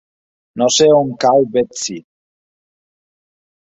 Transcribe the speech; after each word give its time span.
No 0.61 0.69
sé 0.77 0.87
on 1.01 1.13
cau 1.25 1.47
Betxí. 1.59 2.01